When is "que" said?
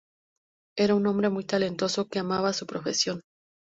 2.07-2.17